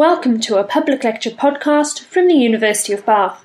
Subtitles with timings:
[0.00, 3.44] Welcome to a public lecture podcast from the University of Bath.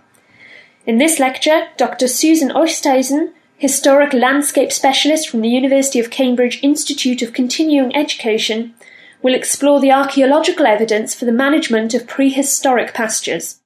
[0.85, 2.07] In this lecture, Dr.
[2.07, 8.73] Susan Oosthuizen, Historic Landscape Specialist from the University of Cambridge Institute of Continuing Education,
[9.21, 13.59] will explore the archaeological evidence for the management of prehistoric pastures.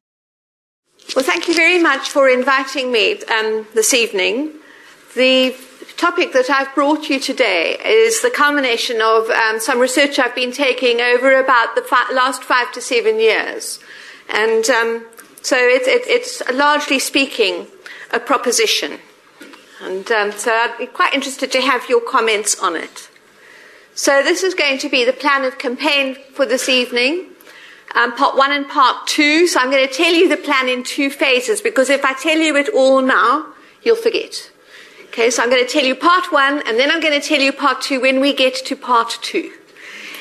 [1.16, 4.54] Well, thank you very much for inviting me um, this evening.
[5.16, 5.56] The
[6.00, 10.54] topic that I've brought you today is the culmination of um, some research I've been
[10.54, 11.84] taking over about the
[12.14, 13.82] last five to seven years.
[14.30, 15.06] And um,
[15.42, 17.68] so it, it, it's largely speaking
[18.14, 19.00] a proposition.
[19.82, 23.10] And um, so I'd be quite interested to have your comments on it.
[23.94, 27.26] So this is going to be the plan of campaign for this evening.
[27.94, 29.48] Um, part one and part two.
[29.48, 32.38] So I'm going to tell you the plan in two phases because if I tell
[32.38, 33.48] you it all now,
[33.84, 34.50] you'll forget.
[35.10, 37.42] Okay, so I'm going to tell you part one, and then I'm going to tell
[37.42, 39.52] you part two when we get to part two.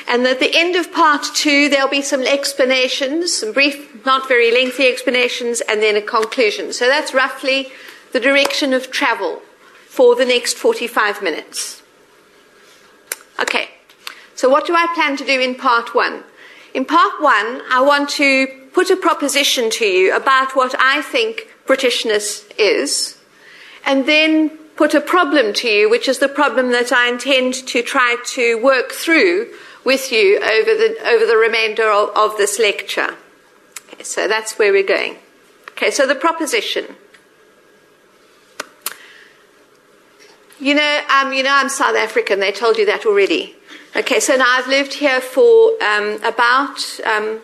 [0.08, 4.50] And at the end of part two, there'll be some explanations, some brief, not very
[4.50, 6.72] lengthy explanations, and then a conclusion.
[6.72, 7.70] So that's roughly
[8.12, 9.42] the direction of travel
[9.86, 11.82] for the next 45 minutes.
[13.38, 13.68] Okay,
[14.34, 16.24] so what do I plan to do in part one?
[16.72, 21.48] In part one, I want to put a proposition to you about what I think
[21.66, 23.18] Britishness is,
[23.84, 27.82] and then put a problem to you, which is the problem that I intend to
[27.82, 29.52] try to work through
[29.84, 33.16] with you over the, over the remainder of, of this lecture.
[33.92, 35.16] Okay, so that's where we're going.
[35.70, 36.94] Okay, so the proposition.
[40.60, 42.38] You know, um, you know, I'm South African.
[42.38, 43.56] They told you that already.
[43.96, 47.40] Okay, so now I've lived here for um, about, um,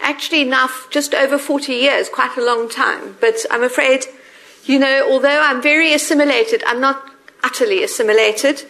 [0.00, 3.16] actually now just over 40 years, quite a long time.
[3.20, 4.06] But I'm afraid
[4.64, 7.10] you know, although I'm very assimilated, I'm not
[7.42, 8.64] utterly assimilated.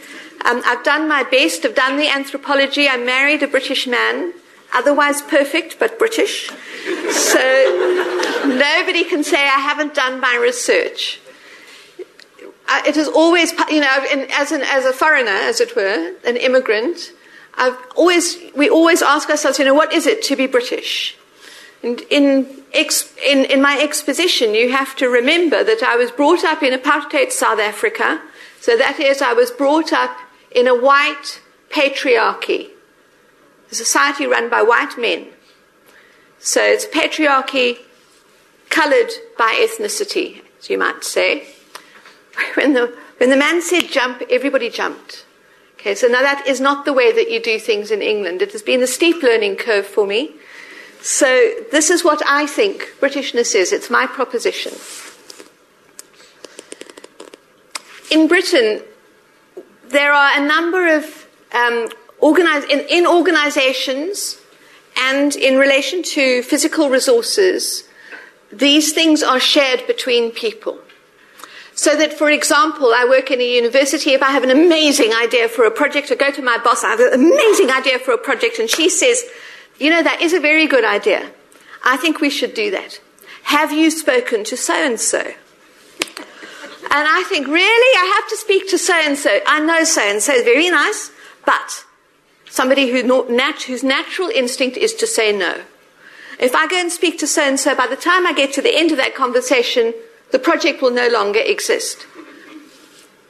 [0.44, 1.64] Um, I've done my best.
[1.64, 2.88] I've done the anthropology.
[2.88, 4.32] I married a British man,
[4.74, 6.50] otherwise perfect, but British.
[7.10, 11.20] So nobody can say I haven't done my research.
[12.68, 16.14] Uh, it is always, you know, in, as, an, as a foreigner, as it were,
[16.24, 17.12] an immigrant,
[17.54, 21.16] I've always, we always ask ourselves, you know, what is it to be British?
[21.82, 26.62] And in, in, in my exposition, you have to remember that I was brought up
[26.62, 28.20] in apartheid South Africa.
[28.60, 30.16] So that is, I was brought up
[30.54, 31.40] in a white
[31.70, 32.70] patriarchy,
[33.70, 35.28] a society run by white men.
[36.38, 37.78] So it's patriarchy
[38.68, 41.46] coloured by ethnicity, as you might say.
[42.54, 45.26] When the, when the man said jump, everybody jumped.
[45.74, 48.40] Okay, so now that is not the way that you do things in England.
[48.40, 50.32] It has been a steep learning curve for me.
[51.02, 53.72] So, this is what I think Britishness is.
[53.72, 54.72] It's my proposition.
[58.12, 58.82] In Britain,
[59.88, 61.88] there are a number of um,
[62.20, 64.38] organize, in, in organizations
[64.96, 67.82] and in relation to physical resources,
[68.52, 70.78] these things are shared between people.
[71.74, 74.12] So that, for example, I work in a university.
[74.12, 76.90] If I have an amazing idea for a project, I go to my boss, I
[76.90, 79.24] have an amazing idea for a project, and she says,
[79.78, 81.30] you know, that is a very good idea.
[81.84, 83.00] I think we should do that.
[83.44, 85.20] Have you spoken to so and so?
[85.20, 87.98] And I think, really?
[87.98, 89.40] I have to speak to so and so.
[89.46, 91.10] I know so and so is very nice,
[91.46, 91.84] but
[92.48, 95.62] somebody who nat- whose natural instinct is to say no.
[96.38, 98.62] If I go and speak to so and so, by the time I get to
[98.62, 99.94] the end of that conversation,
[100.32, 102.06] the project will no longer exist.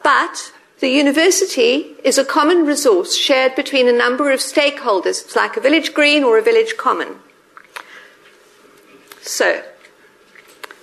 [0.02, 5.24] But the university is a common resource shared between a number of stakeholders.
[5.24, 7.20] It's like a village green or a village common.
[9.20, 9.62] So,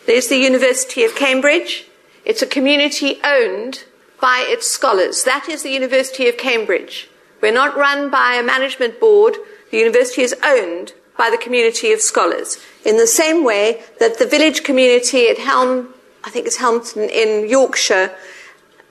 [0.07, 1.85] there's the University of Cambridge.
[2.23, 3.83] It's a community owned
[4.21, 5.25] by its scholars.
[5.25, 7.09] That is the University of Cambridge.
[7.41, 9.35] We're not run by a management board.
[9.69, 12.57] The university is owned by the community of scholars.
[12.85, 15.93] In the same way that the village community at Helm,
[16.23, 18.15] I think it's Helmton in Yorkshire,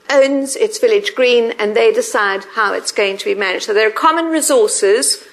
[0.09, 3.65] owns its village green and they decide how it's going to be managed.
[3.65, 5.23] So there are common resources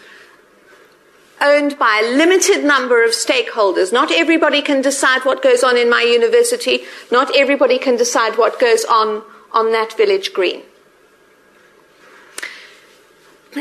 [1.41, 3.93] owned by a limited number of stakeholders.
[3.93, 6.85] Not everybody can decide what goes on in my university.
[7.11, 10.63] Not everybody can decide what goes on on that village green.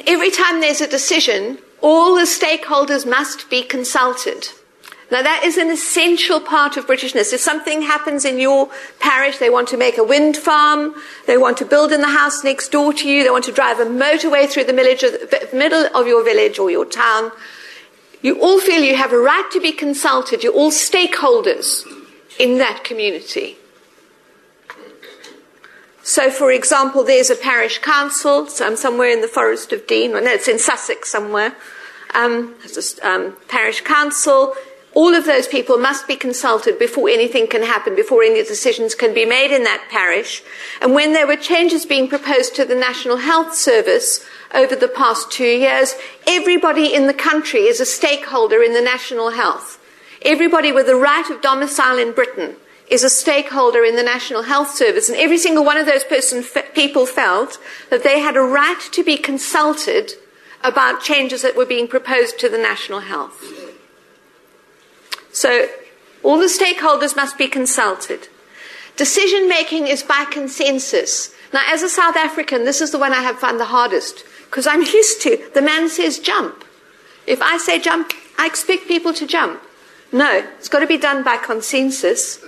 [0.06, 4.50] Every time there's a decision, all the stakeholders must be consulted.
[5.12, 7.32] Now, that is an essential part of Britishness.
[7.32, 8.70] If something happens in your
[9.00, 10.96] parish, they want to make a wind farm,
[11.28, 13.80] they want to build in the house next door to you, they want to drive
[13.80, 14.74] a motorway through the
[15.54, 17.32] middle of your village or your town,
[18.24, 20.44] you all feel you have a right to be consulted.
[20.44, 21.86] You're all stakeholders
[22.40, 23.58] in that community.
[26.02, 30.20] So, for example, there's a parish council, so somewhere in the Forest of Dean, no,
[30.20, 31.56] it's in Sussex somewhere.
[32.16, 32.56] um,
[33.04, 34.56] um, parish council,
[34.96, 39.14] all of those people must be consulted before anything can happen, before any decisions can
[39.14, 40.42] be made in that parish.
[40.82, 45.30] And when there were changes being proposed to the National Health Service over the past
[45.30, 45.96] two years,
[46.26, 49.82] everybody in the country is a stakeholder in the national health.
[50.22, 52.56] Everybody with the right of domicile in Britain
[52.90, 56.42] is a stakeholder in the National Health Service, and every single one of those person,
[56.74, 57.60] people felt
[57.90, 60.14] that they had a right to be consulted
[60.64, 63.65] about changes that were being proposed to the national health.
[65.36, 65.68] So
[66.24, 68.30] all the stakeholders must be consulted.
[68.96, 71.36] Decision making is by consensus.
[71.52, 74.66] Now, as a South African, this is the one I have found the hardest because
[74.66, 76.64] I'm used to the man says jump.
[77.28, 79.62] If I say jump, I expect people to jump.
[80.14, 82.42] No, it's got to be done by consensus.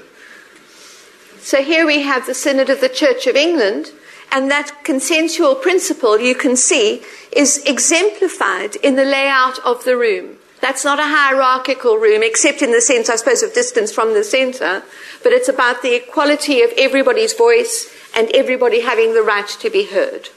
[1.39, 3.91] So here we have the Synod of the Church of England,
[4.31, 7.03] and that consensual principle you can see
[7.35, 10.36] is exemplified in the layout of the room.
[10.59, 14.23] That's not a hierarchical room, except in the sense, I suppose, of distance from the
[14.23, 14.83] centre,
[15.23, 19.85] but it's about the equality of everybody's voice and everybody having the right to be
[19.85, 20.29] heard.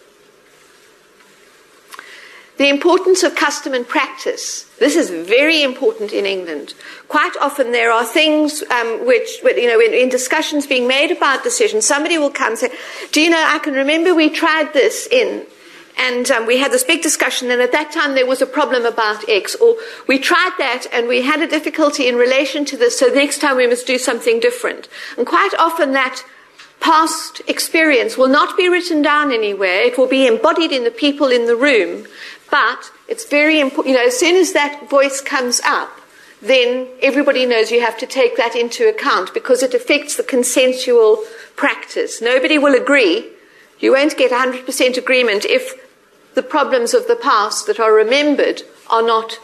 [2.58, 4.64] The importance of custom and practice.
[4.78, 6.74] This is very important in England.
[7.08, 11.42] Quite often there are things um, which, you know, in, in, discussions being made about
[11.42, 12.70] decisions, somebody will come and say,
[13.12, 15.46] Do you know, I can remember we tried this in
[16.00, 18.86] and um, we had this big discussion, and at that time there was a problem
[18.86, 19.76] about X, or
[20.08, 23.58] we tried that and we had a difficulty in relation to this, so next time
[23.58, 24.88] we must do something different.
[25.18, 26.24] And quite often that
[26.80, 31.28] past experience will not be written down anywhere, it will be embodied in the people
[31.28, 32.06] in the room,
[32.50, 35.90] but it's very important, you know, as soon as that voice comes up,
[36.40, 41.22] then everybody knows you have to take that into account because it affects the consensual
[41.56, 42.22] practice.
[42.22, 43.28] Nobody will agree.
[43.80, 45.89] You won't get 100% agreement if
[46.34, 49.38] the problems of the past that are remembered are not,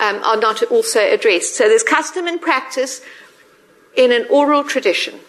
[0.00, 1.56] um, are not also addressed.
[1.56, 3.00] So there's custom and practice
[3.96, 5.20] in an oral tradition.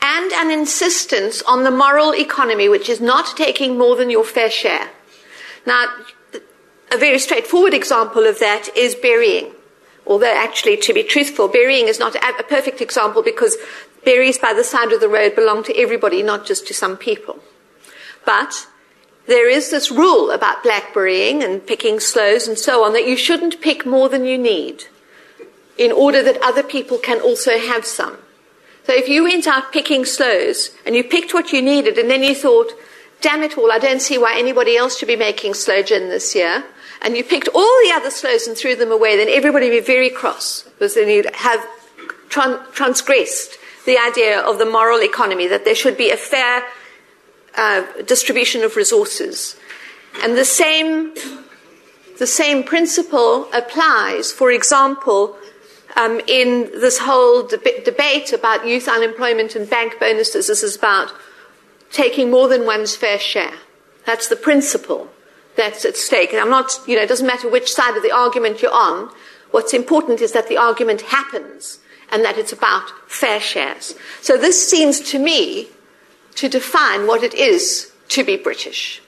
[0.00, 4.50] And an insistence on the moral economy, which is not taking more than your fair
[4.50, 4.90] share.
[5.66, 5.86] Now,
[6.90, 9.52] a very straightforward example of that is berrying.
[10.06, 13.58] Although, actually, to be truthful, berrying is not a perfect example because
[14.04, 17.40] berries by the side of the road belong to everybody, not just to some people.
[18.24, 18.66] But
[19.28, 23.60] there is this rule about blackberrying and picking sloes and so on that you shouldn't
[23.60, 24.84] pick more than you need
[25.76, 28.16] in order that other people can also have some.
[28.84, 32.22] So if you went out picking sloes and you picked what you needed and then
[32.22, 32.72] you thought,
[33.20, 36.34] damn it all, I don't see why anybody else should be making sloe gin this
[36.34, 36.64] year,
[37.02, 39.86] and you picked all the other sloes and threw them away, then everybody would be
[39.86, 41.64] very cross because then you'd have
[42.30, 46.62] transgressed the idea of the moral economy, that there should be a fair
[47.58, 49.56] uh, distribution of resources.
[50.22, 51.12] And the same,
[52.18, 55.36] the same principle applies, for example,
[55.96, 60.46] um, in this whole deb- debate about youth unemployment and bank bonuses.
[60.46, 61.12] This is about
[61.90, 63.54] taking more than one's fair share.
[64.06, 65.10] That's the principle
[65.56, 66.30] that's at stake.
[66.30, 69.10] And I'm not, you know, it doesn't matter which side of the argument you're on.
[69.50, 71.80] What's important is that the argument happens
[72.12, 73.94] and that it's about fair shares.
[74.20, 75.68] So this seems to me
[76.38, 79.02] to define what it is to be British.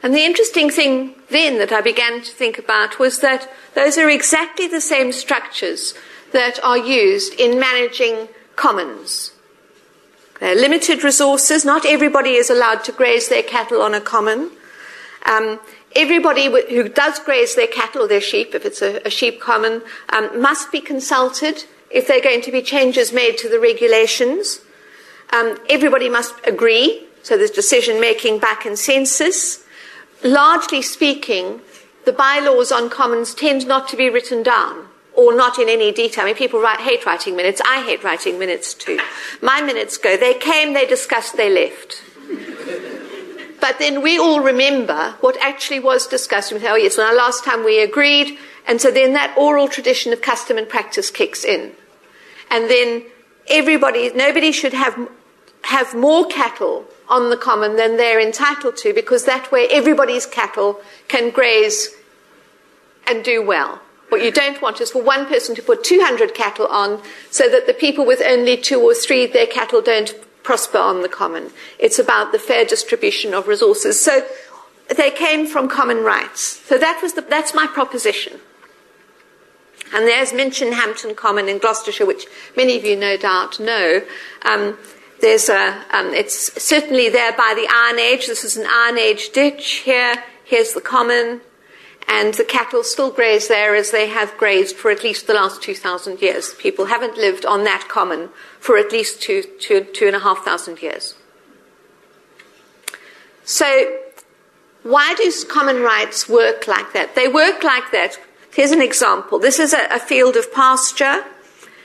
[0.00, 4.08] And the interesting thing then that I began to think about was that those are
[4.08, 5.94] exactly the same structures
[6.32, 9.32] that are used in managing commons.
[10.38, 11.64] They're limited resources.
[11.64, 14.50] Not everybody is allowed to graze their cattle on a common.
[15.26, 15.60] Um,
[15.94, 19.82] everybody who does graze their cattle or their sheep, if it's a, a sheep common,
[20.10, 24.60] um, must be consulted if there are going to be changes made to the regulations.
[25.32, 29.64] Um, everybody must agree, so there's decision making by consensus.
[30.22, 31.62] Largely speaking,
[32.04, 36.24] the bylaws on commons tend not to be written down or not in any detail.
[36.24, 37.60] I mean, people write, hate writing minutes.
[37.64, 38.98] I hate writing minutes too.
[39.40, 40.16] My minutes go.
[40.16, 42.02] They came, they discussed, they left.
[43.60, 46.52] but then we all remember what actually was discussed.
[46.52, 48.38] We say, oh, yes, well, last time we agreed.
[48.66, 51.72] And so then that oral tradition of custom and practice kicks in.
[52.50, 53.04] And then
[53.48, 55.08] everybody, nobody should have
[55.64, 60.80] have more cattle on the common than they're entitled to because that way everybody's cattle
[61.08, 61.90] can graze
[63.06, 63.80] and do well.
[64.08, 67.00] What you don't want is for one person to put 200 cattle on
[67.30, 71.08] so that the people with only two or three, their cattle don't prosper on the
[71.08, 71.50] common.
[71.78, 74.02] It's about the fair distribution of resources.
[74.02, 74.26] So
[74.96, 76.40] they came from common rights.
[76.40, 78.40] So that was the, that's my proposition.
[79.94, 82.26] And there's Minchinhampton Common in Gloucestershire, which
[82.56, 84.02] many of you no doubt know.
[84.42, 84.78] Um,
[85.22, 88.26] there's a, um, it's certainly there by the Iron Age.
[88.26, 90.22] This is an Iron Age ditch here.
[90.44, 91.40] Here's the common.
[92.08, 95.62] and the cattle still graze there as they have grazed for at least the last
[95.62, 96.52] 2,000 years.
[96.54, 100.44] People haven't lived on that common for at least two, two, two and a half
[100.44, 101.14] thousand years.
[103.44, 103.98] So,
[104.82, 107.14] why do common rights work like that?
[107.14, 108.18] They work like that.
[108.52, 109.38] Here's an example.
[109.38, 111.24] This is a, a field of pasture,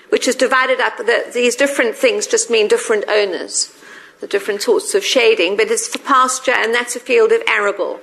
[0.10, 0.98] which is divided up.
[0.98, 3.74] The, these different things just mean different owners,
[4.20, 8.00] the different sorts of shading, but it's for pasture, and that's a field of arable.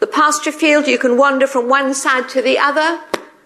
[0.00, 3.00] The pasture field, you can wander from one side to the other.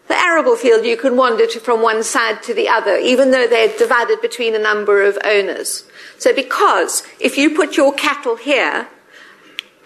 [0.08, 3.46] The arable field, you can wander to, from one side to the other, even though
[3.46, 5.84] they're divided between a number of owners.
[6.18, 8.88] So, because if you put your cattle here,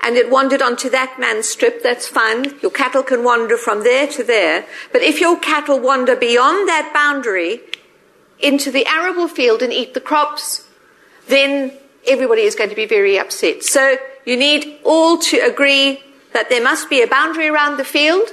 [0.02, 2.58] and it wandered onto that man's strip, that's fine.
[2.61, 4.66] Your cattle can wander from there to there.
[4.92, 7.61] But if your cattle wander beyond that boundary
[8.40, 10.66] into the arable field and eat the crops,
[11.28, 11.73] then
[12.07, 13.62] everybody is going to be very upset.
[13.62, 16.00] So you need all to agree
[16.33, 18.28] that there must be a boundary around the field,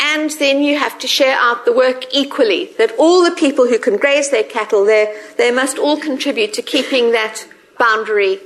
[0.00, 2.70] and then you have to share out the work equally.
[2.78, 6.62] That all the people who can graze their cattle there, they must all contribute to
[6.62, 7.46] keeping that
[7.78, 8.40] boundary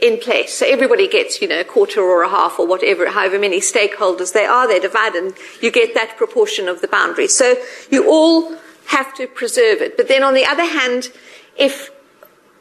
[0.00, 0.54] in place.
[0.54, 4.32] So everybody gets, you know, a quarter or a half or whatever, however many stakeholders
[4.32, 7.28] they are, they divide and you get that proportion of the boundary.
[7.28, 7.54] So
[7.90, 9.96] you all have to preserve it.
[9.96, 11.08] But then on the other hand,
[11.56, 11.90] if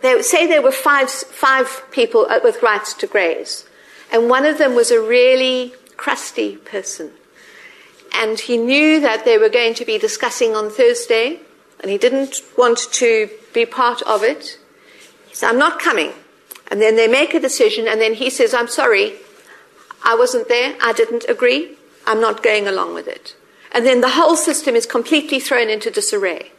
[0.01, 3.65] they say there were five, five people with rights to graze,
[4.11, 7.11] and one of them was a really crusty person,
[8.13, 11.39] and he knew that they were going to be discussing on Thursday,
[11.79, 14.59] and he didn't want to be part of it.
[15.27, 16.13] He said, I'm not coming.
[16.69, 19.15] And then they make a decision, and then he says, I'm sorry,
[20.03, 23.35] I wasn't there, I didn't agree, I'm not going along with it.
[23.71, 26.51] And then the whole system is completely thrown into disarray.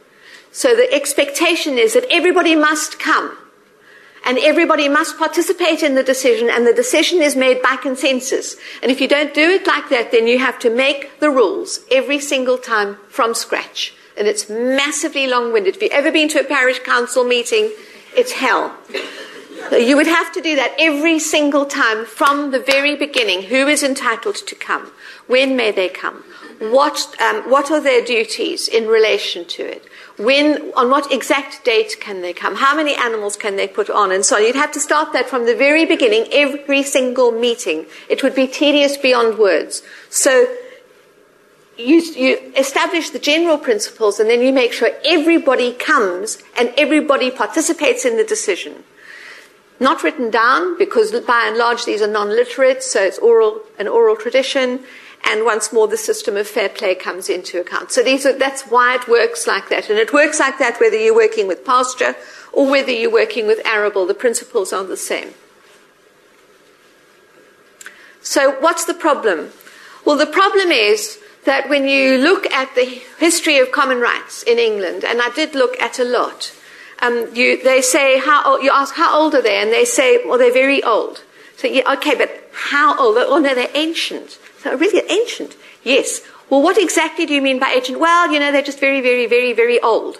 [0.51, 3.37] So the expectation is that everybody must come
[4.25, 8.55] and everybody must participate in the decision and the decision is made by consensus.
[8.81, 11.79] And if you don't do it like that, then you have to make the rules
[11.91, 13.93] every single time from scratch.
[14.15, 15.75] And it's massively long-winded.
[15.75, 17.71] If you've ever been to a parish council meeting,
[18.15, 18.77] it's hell.
[19.71, 23.43] You would have to do that every single time from the very beginning.
[23.43, 24.91] Who is entitled to come?
[25.27, 26.23] When may they come?
[26.59, 29.85] What, um, what are their duties in relation to it?
[30.17, 32.55] When, on what exact date can they come?
[32.55, 34.11] How many animals can they put on?
[34.11, 34.43] And so on.
[34.43, 37.87] You'd have to start that from the very beginning, every single meeting.
[38.09, 39.81] It would be tedious beyond words.
[40.09, 40.45] So
[41.77, 47.31] you, you, establish the general principles and then you make sure everybody comes and everybody
[47.31, 48.83] participates in the decision.
[49.79, 54.15] Not written down because by and large these are non-literate, so it's oral, an oral
[54.15, 54.81] tradition.
[55.25, 57.91] And once more, the system of fair play comes into account.
[57.91, 59.89] So are, that's why it works like that.
[59.89, 62.15] And it works like that whether you're working with pasture
[62.51, 64.05] or whether you're working with arable.
[64.05, 65.33] The principles are the same.
[68.21, 69.51] So what's the problem?
[70.05, 74.59] Well, the problem is that when you look at the history of common rights in
[74.59, 76.53] England, and I did look at a lot,
[77.01, 79.61] um, you, they say, how old, you ask, how old are they?
[79.61, 81.23] And they say, well, they're very old.
[81.57, 83.17] So, yeah, okay, but how old?
[83.17, 84.37] Oh, no, they're ancient.
[84.59, 85.55] So, really ancient?
[85.83, 86.21] Yes.
[86.49, 87.99] Well, what exactly do you mean by ancient?
[87.99, 90.19] Well, you know, they're just very, very, very, very old.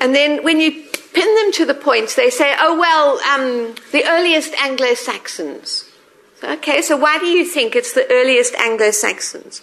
[0.00, 0.70] And then when you
[1.14, 5.84] pin them to the point, they say, oh, well, um, the earliest Anglo Saxons.
[6.42, 9.62] Okay, so why do you think it's the earliest Anglo Saxons?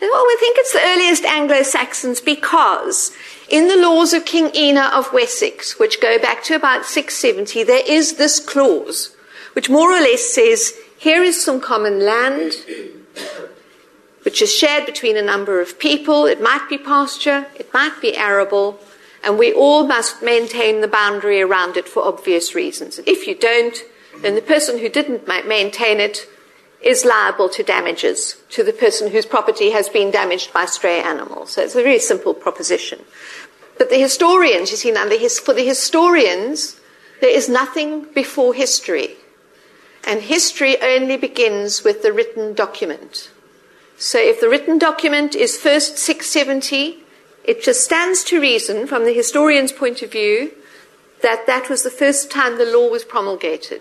[0.00, 3.12] Well, we think it's the earliest Anglo Saxons because
[3.48, 7.82] in the laws of King Ina of Wessex, which go back to about 670, there
[7.86, 9.14] is this clause,
[9.54, 12.52] which more or less says here is some common land,
[14.22, 16.26] which is shared between a number of people.
[16.26, 18.80] It might be pasture, it might be arable,
[19.22, 23.00] and we all must maintain the boundary around it for obvious reasons.
[23.06, 23.76] If you don't,
[24.22, 26.26] then the person who didn't maintain it
[26.84, 31.52] is liable to damages to the person whose property has been damaged by stray animals.
[31.52, 33.00] So it's a very simple proposition.
[33.78, 36.78] But the historians, you see now, the his, for the historians,
[37.20, 39.16] there is nothing before history.
[40.06, 43.30] And history only begins with the written document.
[43.96, 46.98] So if the written document is first 670,
[47.44, 50.52] it just stands to reason from the historian's point of view
[51.22, 53.80] that that was the first time the law was promulgated,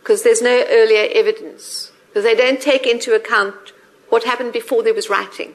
[0.00, 3.72] because there's no earlier evidence because they don't take into account
[4.08, 5.52] what happened before there was writing.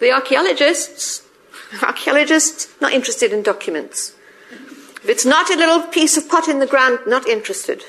[0.00, 1.22] The archaeologists,
[1.82, 4.14] archaeologists not interested in documents.
[4.50, 7.84] If it's not a little piece of pot in the ground, not interested.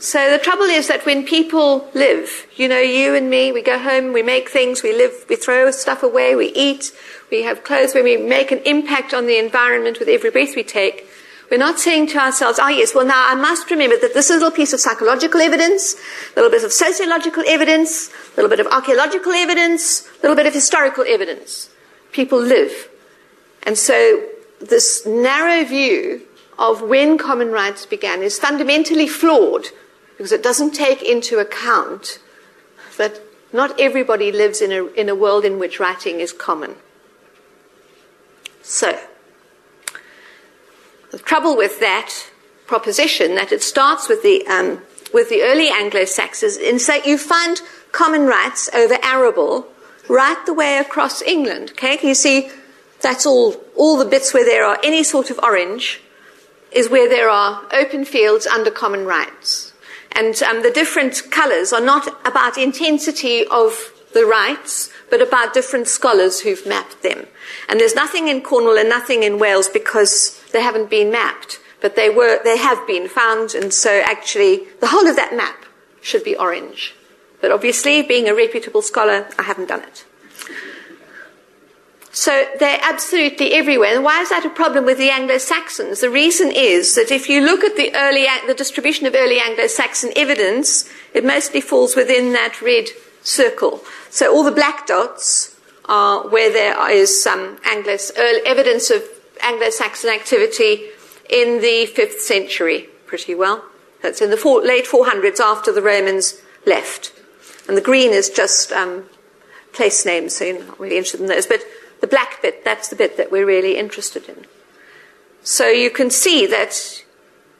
[0.00, 3.78] So the trouble is that when people live, you know, you and me, we go
[3.78, 6.90] home, we make things, we live, we throw stuff away, we eat,
[7.30, 10.64] we have clothes, when we make an impact on the environment with every breath we
[10.64, 11.06] take,
[11.50, 14.36] We're not saying to ourselves, oh yes, well now I must remember that this is
[14.36, 15.94] a little piece of psychological evidence,
[16.32, 20.46] a little bit of sociological evidence, a little bit of archaeological evidence, a little bit
[20.46, 21.70] of historical evidence.
[22.12, 22.88] People live.
[23.62, 24.24] And so
[24.60, 26.22] this narrow view
[26.58, 29.66] of when common rights began is fundamentally flawed
[30.16, 32.18] because it doesn't take into account
[32.96, 33.20] that
[33.52, 36.74] not everybody lives in a, in a world in which writing is common.
[38.62, 38.98] So,
[41.10, 42.30] the trouble with that
[42.66, 44.82] proposition that it starts with the um,
[45.12, 47.60] with the early Anglo-Saxons in that you find
[47.92, 49.68] common rights over arable
[50.08, 51.70] right the way across England.
[51.70, 52.50] Okay, you see
[53.00, 56.00] that's all all the bits where there are any sort of orange
[56.72, 59.72] is where there are open fields under common rights.
[60.12, 65.88] And um, the different colours are not about intensity of the rights, but about different
[65.88, 67.26] scholars who've mapped them.
[67.68, 71.94] And there's nothing in Cornwall and nothing in Wales because they haven't been mapped, but
[71.94, 75.66] they were, they have been found, and so actually the whole of that map
[76.00, 76.94] should be orange.
[77.40, 80.04] But obviously, being a reputable scholar, I haven't done it.
[82.10, 83.94] So they're absolutely everywhere.
[83.94, 86.00] And why is that a problem with the Anglo-Saxons?
[86.00, 90.12] The reason is that if you look at the early, the distribution of early Anglo-Saxon
[90.16, 92.86] evidence, it mostly falls within that red
[93.22, 93.84] circle.
[94.08, 97.98] So all the black dots are where there is some Anglo,
[98.46, 99.04] evidence of
[99.42, 100.88] Anglo-Saxon activity
[101.28, 103.64] in the 5th century, pretty well.
[104.02, 107.12] That's in the four, late 400s after the Romans left.
[107.68, 109.04] And the green is just um,
[109.72, 111.46] place names, so you're not really interested in those.
[111.46, 111.62] But
[112.00, 114.46] the black bit, that's the bit that we're really interested in.
[115.42, 117.04] So you can see that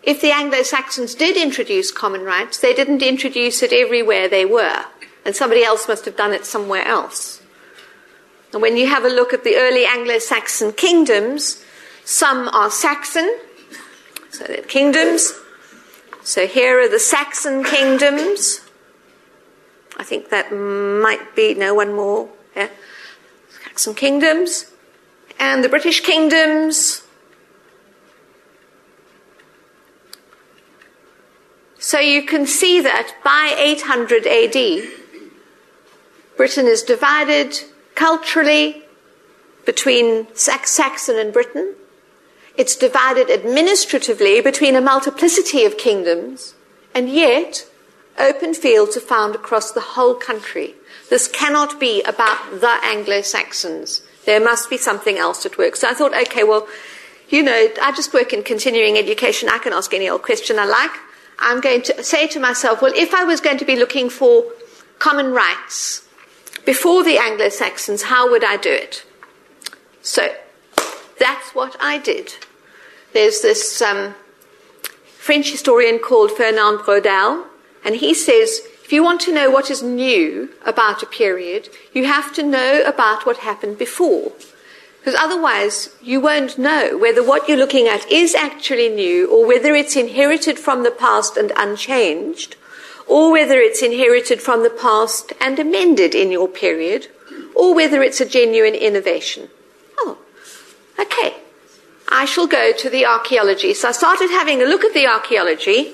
[0.02, 4.84] if the Anglo Saxons did introduce common rights, they didn't introduce it everywhere they were,
[5.24, 7.42] and somebody else must have done it somewhere else.
[8.52, 11.62] And when you have a look at the early Anglo Saxon kingdoms,
[12.06, 13.36] some are Saxon,
[14.30, 15.34] so they're kingdoms.
[16.22, 18.60] So here are the Saxon kingdoms.
[19.96, 22.28] I think that might be, no, one more.
[22.54, 22.68] Yeah.
[23.64, 24.70] Saxon kingdoms.
[25.40, 27.02] And the British kingdoms.
[31.80, 34.88] So you can see that by 800 AD,
[36.36, 37.58] Britain is divided
[37.96, 38.84] culturally
[39.64, 41.74] between Saxon and Briton.
[42.56, 46.54] It's divided administratively between a multiplicity of kingdoms,
[46.94, 47.66] and yet
[48.18, 50.74] open fields are found across the whole country.
[51.10, 54.02] This cannot be about the Anglo Saxons.
[54.24, 55.76] There must be something else at work.
[55.76, 56.66] So I thought, okay, well,
[57.28, 59.48] you know, I just work in continuing education.
[59.48, 60.90] I can ask any old question I like.
[61.38, 64.44] I'm going to say to myself, well, if I was going to be looking for
[64.98, 66.08] common rights
[66.64, 69.04] before the Anglo Saxons, how would I do it?
[70.02, 70.34] So
[71.18, 72.34] that's what I did.
[73.12, 74.14] There's this um,
[75.02, 77.46] French historian called Fernand Braudel,
[77.84, 82.04] and he says if you want to know what is new about a period, you
[82.04, 84.30] have to know about what happened before.
[85.00, 89.74] Because otherwise, you won't know whether what you're looking at is actually new or whether
[89.74, 92.54] it's inherited from the past and unchanged,
[93.08, 97.08] or whether it's inherited from the past and amended in your period,
[97.56, 99.48] or whether it's a genuine innovation.
[99.98, 100.18] Oh,
[100.96, 101.34] okay.
[102.08, 103.74] I shall go to the archaeology.
[103.74, 105.92] So I started having a look at the archaeology,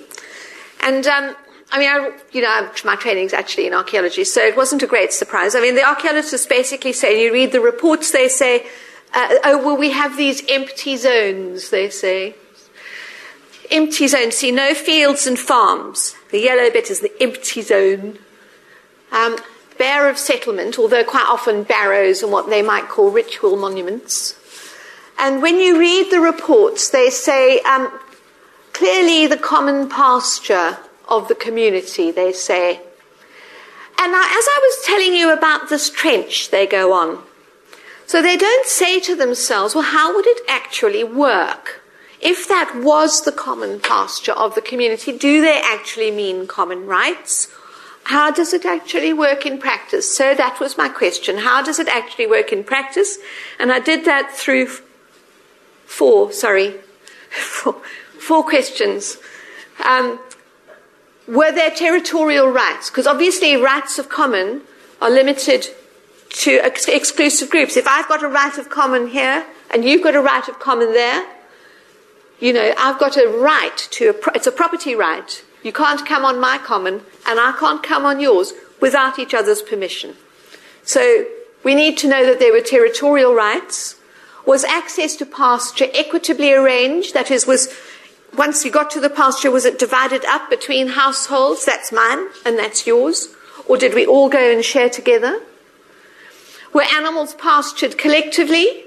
[0.81, 1.35] and um,
[1.73, 4.87] I mean, I, you know, my training is actually in archaeology, so it wasn't a
[4.87, 5.55] great surprise.
[5.55, 8.67] I mean, the archaeologists basically say, you read the reports, they say,
[9.15, 12.35] uh, oh, well, we have these empty zones, they say.
[13.71, 16.15] Empty zones, see, no fields and farms.
[16.31, 18.19] The yellow bit is the empty zone.
[19.11, 19.39] Um,
[19.79, 24.39] bare of settlement, although quite often barrows and what they might call ritual monuments.
[25.23, 27.97] And when you read the reports, they say um,
[28.73, 32.81] clearly the common pasture of the community, they say.
[34.01, 37.23] And now, as I was telling you about this trench, they go on.
[38.05, 41.81] So they don't say to themselves, well, how would it actually work?
[42.21, 47.49] If that was the common pasture of the community, do they actually mean common rights?
[48.05, 50.13] How does it actually work in practice?
[50.13, 51.39] So that was my question.
[51.39, 53.19] How does it actually work in practice?
[53.61, 54.67] And I did that through
[55.87, 56.75] four, sorry,
[57.31, 57.75] four,
[58.19, 59.17] four questions.
[59.85, 60.19] Um,
[61.29, 62.91] were there territorial rights?
[62.91, 64.63] Because obviously, rights of common
[65.01, 65.67] are limited
[66.31, 67.77] to ex- exclusive groups.
[67.77, 70.93] If I've got a right of common here and you've got a right of common
[70.93, 71.27] there,
[72.41, 75.45] you know, I've got a right to a pro- it's a property right.
[75.63, 79.63] You can't come on my common and I can't come on yours without each other's
[79.63, 80.17] permission.
[80.83, 81.25] So
[81.63, 83.97] we need to know that there were territorial rights.
[84.45, 87.15] Was access to pasture equitably arranged?
[87.15, 87.73] That is, was
[88.37, 91.65] once you got to the pasture, was it divided up between households?
[91.65, 93.29] That's mine and that's yours.
[93.67, 95.41] Or did we all go and share together?
[96.73, 98.85] Were animals pastured collectively?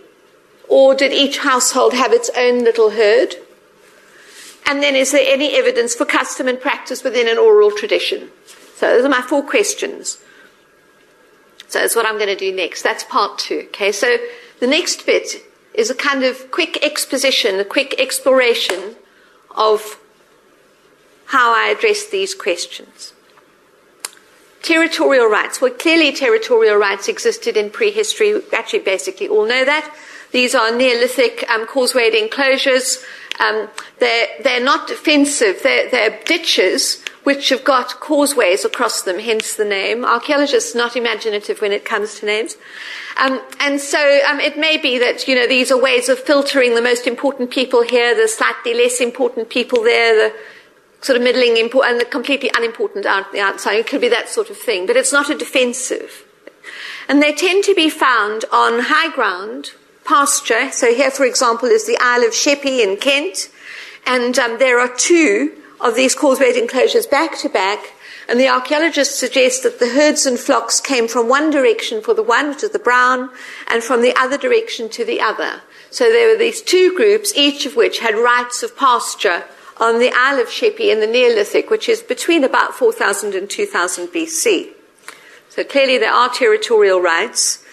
[0.67, 3.35] Or did each household have its own little herd?
[4.65, 8.31] And then is there any evidence for custom and practice within an oral tradition?
[8.75, 10.17] So those are my four questions.
[11.67, 12.81] So that's what I'm going to do next.
[12.81, 13.65] That's part two.
[13.67, 14.17] Okay, so
[14.59, 15.44] the next bit
[15.77, 18.95] is a kind of quick exposition, a quick exploration
[19.55, 19.99] of
[21.27, 23.13] how I address these questions.
[24.61, 25.61] Territorial rights.
[25.61, 28.33] Well, clearly territorial rights existed in prehistory.
[28.33, 29.93] We actually basically all know that.
[30.31, 33.03] These are Neolithic um, causewayed enclosures.
[33.39, 33.69] Um,
[33.99, 35.61] they're, they're not defensive.
[35.63, 40.05] They're, they're ditches which have got causeways across them, hence the name.
[40.05, 42.55] Archaeologists not imaginative when it comes to names.
[43.17, 46.75] Um, and so um, it may be that, you know, these are ways of filtering
[46.75, 50.35] the most important people here, the slightly less important people there, the
[51.01, 53.77] sort of middling important and the completely unimportant out the outside.
[53.77, 56.25] It could be that sort of thing, but it's not a defensive.
[57.09, 59.71] And they tend to be found on high ground,
[60.05, 60.71] pasture.
[60.71, 63.49] So here, for example, is the Isle of Sheppey in Kent,
[64.05, 67.93] and um, there are two of these causewayed enclosures back to back.
[68.27, 72.23] And the archaeologists suggest that the herds and flocks came from one direction for the
[72.23, 73.29] one, which is the brown,
[73.67, 75.61] and from the other direction to the other.
[75.91, 79.43] So there were these two groups, each of which had rights of pasture
[79.77, 84.07] on the Isle of Sheppey in the Neolithic, which is between about 4000 and 2000
[84.07, 84.69] BC.
[85.49, 87.63] So clearly there are territorial rights.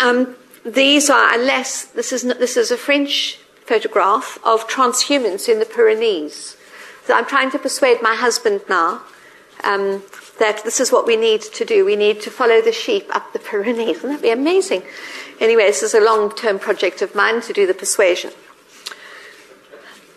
[0.00, 5.66] Um, these are, unless this is, this is a French photograph of transhumance in the
[5.66, 6.56] Pyrenees.
[7.04, 9.02] So I'm trying to persuade my husband now
[9.64, 10.02] um,
[10.38, 11.84] that this is what we need to do.
[11.84, 13.96] We need to follow the sheep up the Pyrenees.
[14.02, 14.82] Wouldn't that be amazing?
[15.40, 18.30] Anyway, this is a long term project of mine to do the persuasion.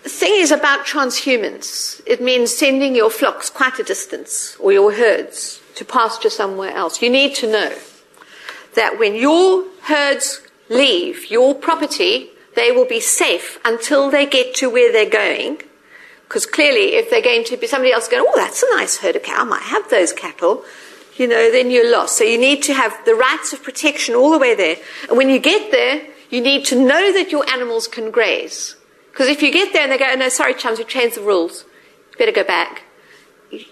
[0.04, 4.94] The thing is about transhumance, It means sending your flocks quite a distance, or your
[4.94, 7.04] herds, to pasture somewhere else.
[7.04, 7.78] You need to know
[8.76, 14.70] that when your herds leave your property, they will be safe until they get to
[14.70, 15.62] where they're going.
[16.28, 19.16] Because clearly, if they're going to be somebody else going, oh, that's a nice herd
[19.16, 20.64] of cattle, I might have those cattle,
[21.18, 22.18] you know, then you're lost.
[22.18, 24.78] So you need to have the rights of protection all the way there.
[25.10, 28.78] And when you get there, you need to know that your animals can graze.
[29.12, 31.22] Because if you get there and they go, oh, no, sorry, chums, we've changed the
[31.22, 31.66] rules.
[32.12, 32.84] You better go back.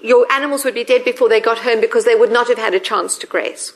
[0.02, 2.74] Your animals would be dead before they got home because they would not have had
[2.74, 3.72] a chance to graze.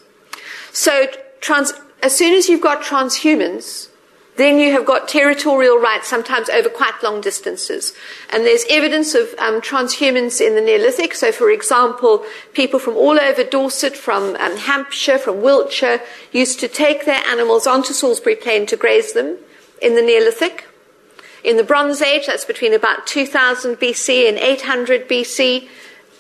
[0.74, 1.06] So
[1.40, 3.90] trans, as soon as you've got transhumance,
[4.38, 7.94] then you have got territorial rights, sometimes over quite long distances.
[8.32, 11.14] And there's evidence of um, transhumance in the Neolithic.
[11.14, 16.68] So, for example, people from all over Dorset, from um, Hampshire, from Wiltshire, used to
[16.68, 19.38] take their animals onto Salisbury Plain to graze them
[19.80, 20.68] in the Neolithic.
[21.44, 25.68] In the Bronze Age, that's between about 2000 BC and 800 BC,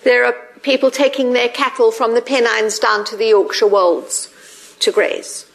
[0.03, 4.29] there are people taking their cattle from the Pennines down to the Yorkshire Wolds
[4.83, 5.45] to graze.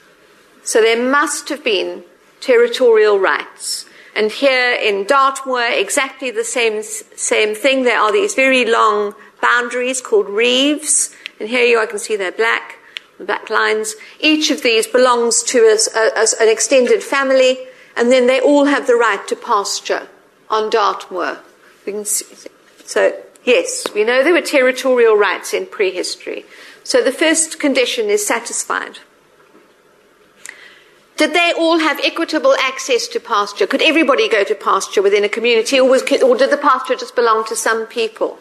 [0.64, 2.04] So there must have been
[2.40, 3.86] territorial rights.
[4.14, 7.84] And here in Dartmoor, exactly the same, same thing.
[7.84, 11.14] There are these very long boundaries called reaves.
[11.38, 12.78] And here you I can see they're black,
[13.18, 13.94] the black lines.
[14.20, 17.58] Each of these belongs to us as an extended family
[17.98, 20.06] and then they all have the right to pasture
[20.48, 21.38] on Dartmoor.
[22.84, 26.44] So, yes, we know there were territorial rights in prehistory.
[26.84, 29.00] So the first condition is satisfied.
[31.18, 33.66] Did they all have equitable access to pasture?
[33.66, 37.16] Could everybody go to pasture within a community, or, was, or did the pasture just
[37.16, 38.38] belong to some people?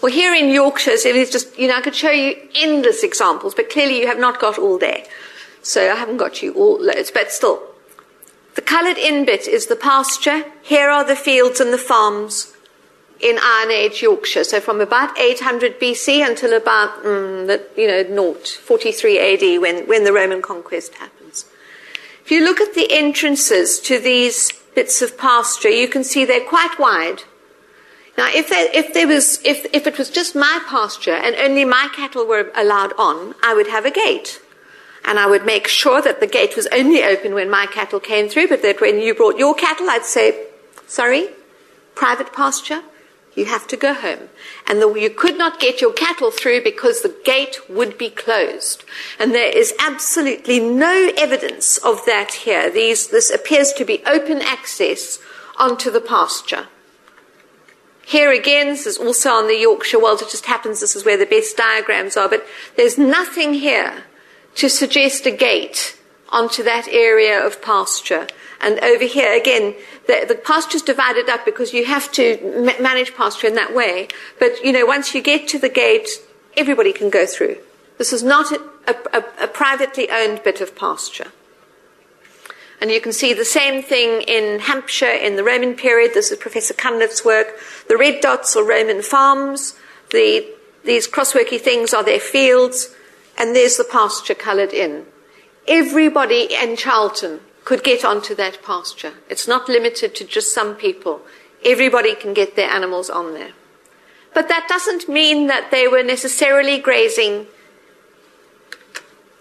[0.00, 3.56] Well, here in Yorkshire, it is just, you know, I could show you endless examples,
[3.56, 5.02] but clearly you have not got all there.
[5.62, 7.60] So I haven't got you all loads, but still,
[8.54, 10.44] the coloured in bit is the pasture.
[10.62, 12.54] Here are the fields and the farms
[13.18, 14.44] in Iron Age Yorkshire.
[14.44, 19.88] So from about 800 BC until about, mm, the, you know, naught, 43 AD when,
[19.88, 21.25] when the Roman conquest happens.
[22.26, 26.40] If you look at the entrances to these bits of pasture, you can see they're
[26.40, 27.22] quite wide.
[28.18, 31.64] Now, if there, if there was, if, if it was just my pasture and only
[31.64, 34.40] my cattle were allowed on, I would have a gate.
[35.04, 38.28] And I would make sure that the gate was only open when my cattle came
[38.28, 40.46] through, but that when you brought your cattle, I'd say,
[40.88, 41.28] sorry,
[41.94, 42.82] private pasture,
[43.36, 44.30] you have to go home.
[44.66, 48.82] And the, you could not get your cattle through because the gate would be closed.
[49.18, 52.70] And there is absolutely no evidence of that here.
[52.70, 55.18] These, this appears to be open access
[55.58, 56.66] onto the pasture.
[58.06, 60.22] Here again, this is also on the Yorkshire Wolds.
[60.22, 62.46] It just happens this is where the best diagrams are, but
[62.76, 64.04] there's nothing here
[64.54, 65.98] to suggest a gate
[66.30, 68.28] onto that area of pasture.
[68.60, 69.74] And over here, again,
[70.06, 74.08] the, the pasture's divided up because you have to ma- manage pasture in that way.
[74.38, 76.08] But, you know, once you get to the gate,
[76.56, 77.58] everybody can go through.
[77.98, 78.60] This is not a,
[79.12, 81.32] a, a privately owned bit of pasture.
[82.80, 86.12] And you can see the same thing in Hampshire in the Roman period.
[86.12, 87.58] This is Professor Cunliffe's work.
[87.88, 89.78] The red dots are Roman farms.
[90.10, 90.46] The,
[90.84, 92.94] these crossworky things are their fields.
[93.38, 95.06] And there's the pasture coloured in.
[95.66, 99.14] Everybody in Chalton could get onto that pasture.
[99.28, 101.20] It's not limited to just some people.
[101.64, 103.52] Everybody can get their animals on there.
[104.32, 107.48] But that doesn't mean that they were necessarily grazing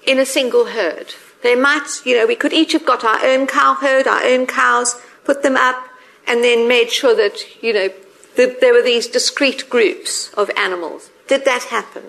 [0.07, 1.13] in a single herd.
[1.43, 4.47] They might, you know, we could each have got our own cow herd, our own
[4.47, 5.88] cows, put them up,
[6.25, 7.89] and then made sure that, you know,
[8.38, 11.11] that there were these discrete groups of animals.
[11.27, 12.05] Did that happen?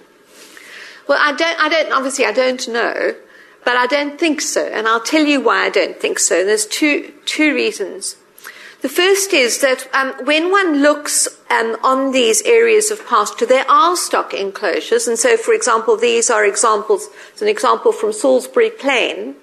[1.06, 3.16] Well, I don't, I don't, obviously I don't know,
[3.66, 6.44] but I don't think so, and I'll tell you why I don't think so.
[6.44, 8.14] There's two, two reasons.
[8.82, 13.68] The first is that um, when one looks um, on these areas of pasture, there
[13.68, 17.08] are stock enclosures, and so, for example, these are examples.
[17.32, 19.34] It's an example from Salisbury Plain.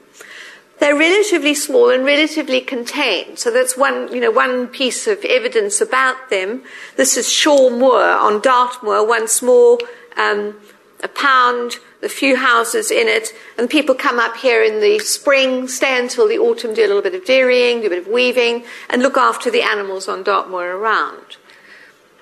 [0.79, 5.81] They're relatively small and relatively contained, so that's one, you know, one piece of evidence
[5.81, 6.63] about them.
[6.95, 9.79] This is Shaugh Moor on Dartmoor, once more
[10.15, 10.55] um,
[11.03, 15.67] a pound a few houses in it, and people come up here in the spring,
[15.67, 18.65] stay until the autumn, do a little bit of dairying, do a bit of weaving,
[18.89, 21.37] and look after the animals on Dartmoor around.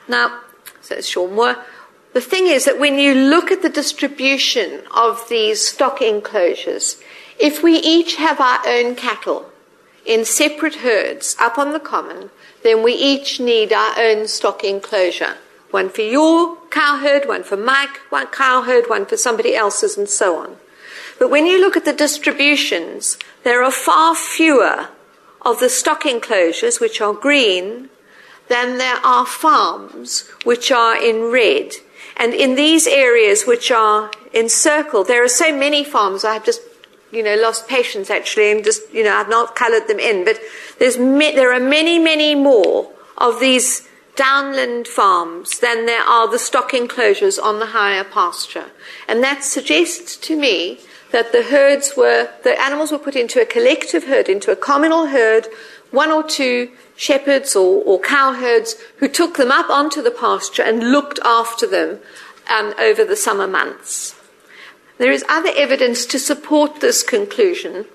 [0.07, 0.41] Now,
[0.81, 1.57] says Sean Moore,
[2.13, 7.01] the thing is that when you look at the distribution of these stock enclosures,
[7.39, 9.51] if we each have our own cattle
[10.05, 12.29] in separate herds up on the common,
[12.63, 15.37] then we each need our own stock enclosure
[15.71, 19.97] one for your cow herd, one for Mike, one cow herd, one for somebody else's,
[19.97, 20.57] and so on.
[21.19, 24.89] But when you look at the distributions, there are far fewer
[25.41, 27.89] of the stock enclosures, which are green,
[28.47, 31.73] than there are farms, which are in red.
[32.17, 36.61] And in these areas which are encircled, there are so many farms, I have just
[37.11, 40.25] you know, lost patience actually, and just, you know, I've not coloured them in.
[40.25, 40.39] But
[40.79, 46.73] there's there are many, many more of these downland farms than there are the stock
[46.73, 48.65] enclosures on the higher pasture.
[49.07, 50.79] And that suggests to me
[51.11, 55.07] that the herds were, the animals were put into a collective herd, into a communal
[55.07, 55.47] herd,
[55.91, 60.63] one or two shepherds or, or cow herds who took them up onto the pasture
[60.63, 61.99] and looked after them
[62.49, 64.15] um, over the summer months.
[64.97, 67.85] There is other evidence to support this conclusion.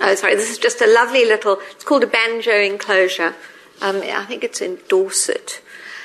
[0.00, 3.34] Oh, sorry, this is just a lovely little, it's called a banjo enclosure.
[3.82, 5.60] Um, I think it's in Dorset.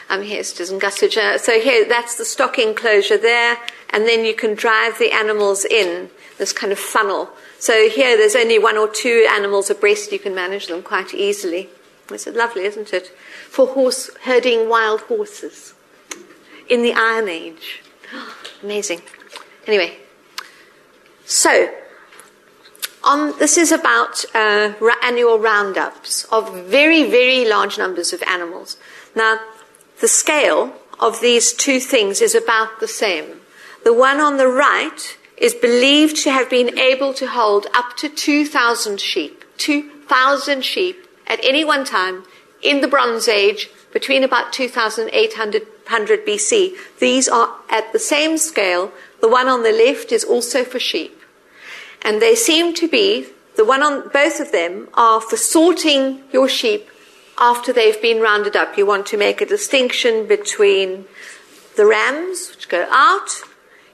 [0.09, 1.39] Um, here's Gussage.
[1.39, 3.57] So here, that's the stock enclosure there,
[3.91, 6.09] and then you can drive the animals in
[6.39, 7.29] this kind of funnel.
[7.59, 10.11] So here, there's only one or two animals abreast.
[10.11, 11.69] You can manage them quite easily.
[12.09, 13.09] It's lovely, isn't it?
[13.49, 15.75] For horse herding wild horses
[16.67, 17.83] in the Iron Age.
[18.63, 19.01] Amazing.
[19.67, 19.97] Anyway,
[21.25, 21.71] so
[23.39, 28.75] this is about uh, annual roundups of very, very large numbers of animals.
[29.15, 29.39] Now,
[30.01, 33.39] the scale of these two things is about the same.
[33.85, 38.09] The one on the right is believed to have been able to hold up to
[38.09, 39.45] 2,000 sheep.
[39.57, 42.25] 2,000 sheep at any one time
[42.61, 46.75] in the Bronze Age between about 2800 BC.
[46.99, 48.91] These are at the same scale.
[49.21, 51.16] The one on the left is also for sheep.
[52.07, 53.25] And they seem to be,
[53.57, 56.87] the one on both of them are for sorting your sheep
[57.37, 58.77] after they've been rounded up.
[58.77, 61.03] You want to make a distinction between
[61.75, 63.41] the rams, which go out,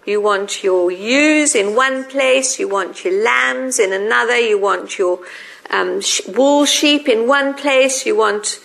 [0.06, 5.00] you want your ewes in one place, you want your lambs in another, you want
[5.00, 5.20] your
[5.72, 8.60] um, sh- wool sheep in one place, you want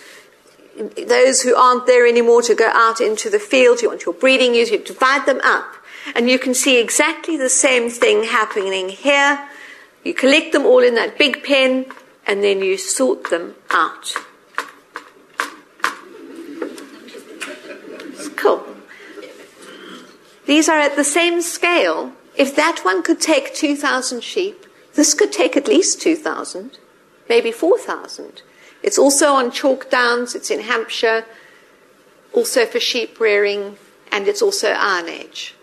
[1.07, 4.53] those who aren't there anymore to go out into the field, you want your breeding
[4.53, 5.73] ewes, you divide them up.
[6.15, 9.47] And you can see exactly the same thing happening here.
[10.03, 11.85] You collect them all in that big pen
[12.25, 14.13] and then you sort them out.
[18.11, 18.63] It's cool.
[20.45, 22.13] These are at the same scale.
[22.35, 26.77] If that one could take 2,000 sheep, this could take at least 2,000,
[27.27, 28.41] maybe 4,000.
[28.81, 31.25] It's also on chalk downs, it's in Hampshire,
[32.33, 33.77] also for sheep rearing,
[34.11, 35.53] and it's also Iron Age.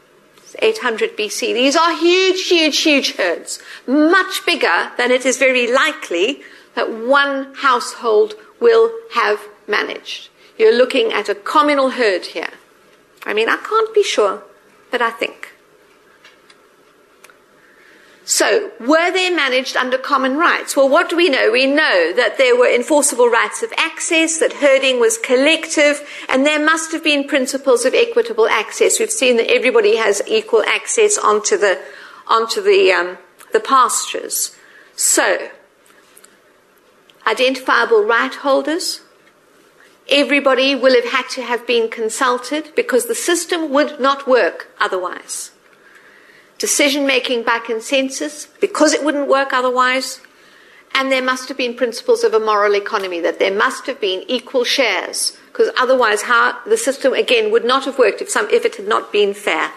[0.60, 1.54] 800 BC.
[1.54, 6.42] These are huge, huge, huge herds, much bigger than it is very likely
[6.74, 10.28] that one household will have managed.
[10.58, 12.50] You're looking at a communal herd here.
[13.24, 14.42] I mean, I can't be sure,
[14.90, 15.45] but I think.
[18.28, 20.76] So, were they managed under common rights?
[20.76, 21.52] Well, what do we know?
[21.52, 26.58] We know that there were enforceable rights of access, that herding was collective, and there
[26.58, 28.98] must have been principles of equitable access.
[28.98, 31.80] We've seen that everybody has equal access onto the,
[32.26, 33.18] onto the, um,
[33.52, 34.56] the pastures.
[34.96, 35.48] So,
[37.28, 39.02] identifiable right holders,
[40.10, 45.52] everybody will have had to have been consulted because the system would not work otherwise
[46.58, 50.20] decision making by consensus because it wouldn't work otherwise.
[50.94, 54.24] And there must have been principles of a moral economy, that there must have been
[54.28, 58.64] equal shares, because otherwise how the system again would not have worked if, some, if
[58.64, 59.72] it had not been fair.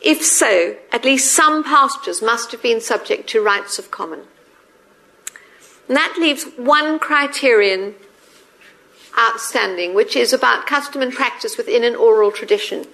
[0.00, 4.20] If so, at least some pastures must have been subject to rights of common.
[5.88, 7.94] And that leaves one criterion
[9.18, 12.86] outstanding, which is about custom and practice within an oral tradition.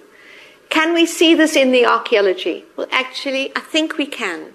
[0.69, 2.65] Can we see this in the archaeology?
[2.75, 4.53] Well, actually, I think we can.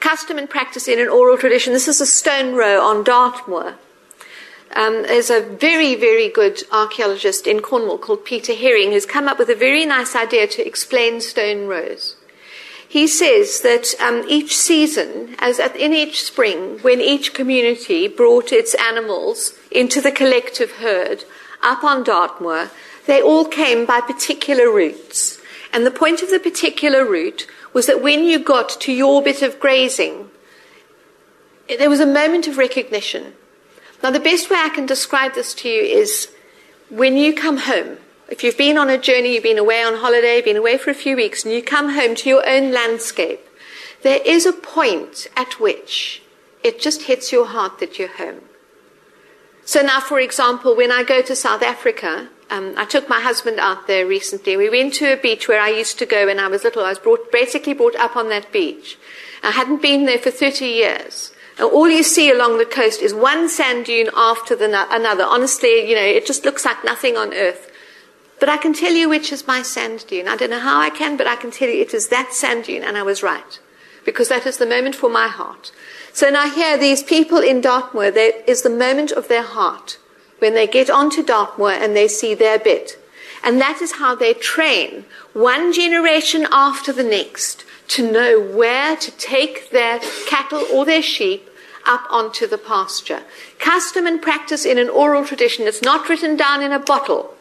[0.00, 1.72] Custom and practice in an oral tradition.
[1.72, 3.76] This is a stone row on Dartmoor.
[4.74, 9.38] Um, there's a very, very good archaeologist in Cornwall called Peter Herring who's come up
[9.38, 12.16] with a very nice idea to explain stone rows.
[12.88, 18.74] He says that um, each season, as in each spring, when each community brought its
[18.74, 21.24] animals into the collective herd
[21.62, 22.70] up on Dartmoor,
[23.06, 25.40] they all came by particular routes.
[25.72, 29.42] And the point of the particular route was that when you got to your bit
[29.42, 30.30] of grazing,
[31.68, 33.34] there was a moment of recognition.
[34.02, 36.32] Now, the best way I can describe this to you is
[36.88, 40.40] when you come home, if you've been on a journey, you've been away on holiday,
[40.40, 43.40] been away for a few weeks, and you come home to your own landscape,
[44.02, 46.22] there is a point at which
[46.64, 48.40] it just hits your heart that you're home.
[49.64, 53.60] So now, for example, when I go to South Africa, um, I took my husband
[53.60, 54.56] out there recently.
[54.56, 56.84] We went to a beach where I used to go when I was little.
[56.84, 58.98] I was brought, basically brought up on that beach.
[59.42, 61.32] I hadn't been there for 30 years.
[61.58, 65.24] And all you see along the coast is one sand dune after the no- another.
[65.24, 67.70] Honestly, you know, it just looks like nothing on earth.
[68.40, 70.26] But I can tell you which is my sand dune.
[70.26, 72.64] I don't know how I can, but I can tell you it is that sand
[72.64, 73.60] dune, and I was right.
[74.04, 75.70] Because that is the moment for my heart.
[76.12, 79.98] So now here, these people in Dartmoor, there is the moment of their heart
[80.40, 82.98] when they get onto Dartmoor and they see their bit.
[83.42, 89.10] And that is how they train one generation after the next to know where to
[89.12, 91.48] take their cattle or their sheep
[91.86, 93.22] up onto the pasture.
[93.58, 95.66] Custom and practice in an oral tradition.
[95.66, 97.34] It's not written down in a bottle,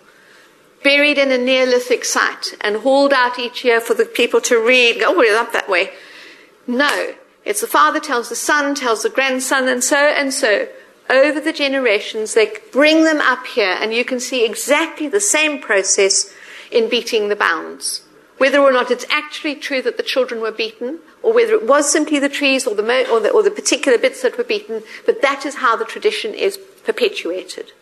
[0.83, 5.03] buried in a Neolithic site, and hauled out each year for the people to read.
[5.03, 5.91] Oh, it's up that way.
[6.65, 7.13] No.
[7.45, 10.67] It's the father tells the son, tells the grandson, and so and so
[11.09, 15.59] over the generations, they bring them up here, and you can see exactly the same
[15.59, 16.33] process
[16.71, 18.03] in beating the bounds.
[18.37, 21.91] Whether or not it's actually true that the children were beaten, or whether it was
[21.91, 24.83] simply the trees or the, mo- or the, or the particular bits that were beaten,
[25.05, 27.73] but that is how the tradition is perpetuated.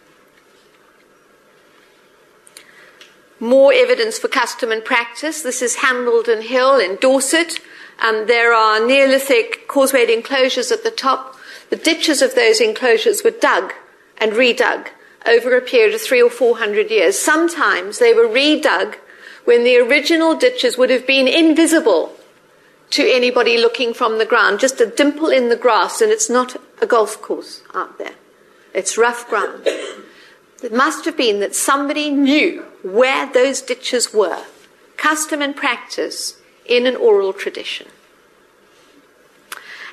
[3.40, 5.44] More evidence for custom and practice.
[5.44, 7.60] This is Hambledon Hill in Dorset.
[8.00, 11.37] Um, there are Neolithic causewayed enclosures at the top
[11.70, 13.74] the ditches of those enclosures were dug
[14.18, 14.88] and redug
[15.26, 17.20] over a period of three or four hundred years.
[17.20, 18.96] Sometimes they were redug
[19.46, 22.14] when the original ditches would have been invisible
[22.90, 26.56] to anybody looking from the ground, just a dimple in the grass, and it's not
[26.82, 28.14] a golf course out there.
[28.74, 29.64] It's rough ground.
[29.66, 34.44] It must have been that somebody knew where those ditches were,
[34.96, 37.88] custom and practice in an oral tradition.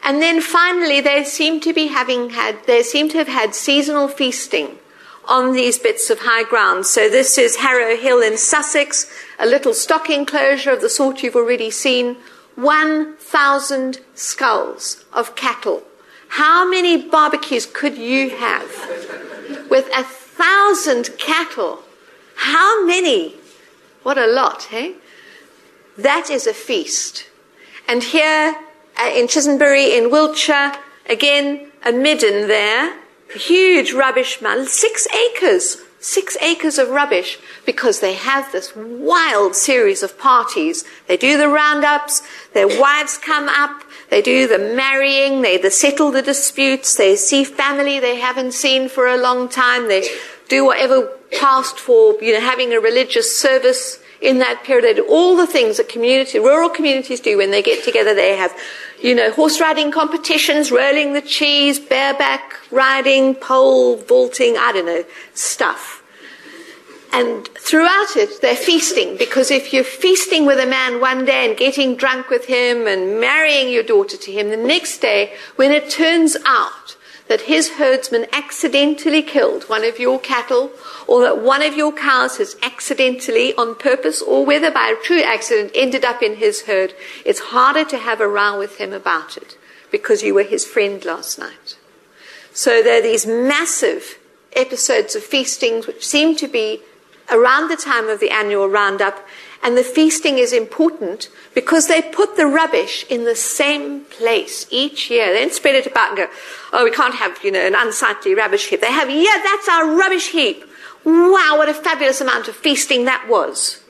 [0.04, 4.06] And then finally, they seem to be having had, they seem to have had seasonal
[4.06, 4.78] feasting
[5.26, 6.84] on these bits of high ground.
[6.84, 11.34] So this is Harrow Hill in Sussex, a little stock enclosure of the sort you've
[11.34, 12.18] already seen.
[12.56, 15.82] 1,000 skulls of cattle.
[16.28, 18.68] How many barbecues could you have
[19.70, 21.80] with a thousand cattle?
[22.36, 23.36] How many?
[24.02, 24.96] What a lot, hey?
[25.96, 27.26] That is a feast.
[27.88, 28.56] And here
[28.98, 30.72] uh, in Chisenbury in Wiltshire,
[31.08, 32.96] again, a midden there,
[33.34, 40.02] huge rubbish mound, six acres, six acres of rubbish, because they have this wild series
[40.02, 40.84] of parties.
[41.08, 42.22] They do the roundups,
[42.52, 47.42] their wives come up, they do the marrying, they, they settle the disputes, they see
[47.42, 50.08] family they haven't seen for a long time, they
[50.48, 54.84] do whatever passed for, you know, having a religious service in that period.
[54.84, 58.14] They do all the things that community, rural communities do when they get together.
[58.14, 58.56] They have,
[59.02, 65.04] you know, horse riding competitions, rolling the cheese, bareback riding, pole vaulting, I don't know,
[65.34, 66.02] stuff.
[67.12, 71.56] And throughout it, they're feasting because if you're feasting with a man one day and
[71.56, 75.90] getting drunk with him and marrying your daughter to him, the next day, when it
[75.90, 76.93] turns out
[77.28, 80.70] that his herdsman accidentally killed one of your cattle
[81.08, 85.22] or that one of your cows has accidentally, on purpose or whether by a true
[85.22, 86.92] accident, ended up in his herd,
[87.24, 89.56] it's harder to have a row with him about it
[89.90, 91.78] because you were his friend last night.
[92.52, 94.18] So there are these massive
[94.54, 96.82] episodes of feastings which seem to be
[97.30, 99.26] around the time of the annual roundup.
[99.64, 105.10] And the feasting is important because they put the rubbish in the same place each
[105.10, 105.32] year.
[105.32, 106.26] They don't spread it about and go,
[106.74, 108.82] oh, we can't have, you know, an unsightly rubbish heap.
[108.82, 110.62] They have, yeah, that's our rubbish heap.
[111.06, 113.80] Wow, what a fabulous amount of feasting that was.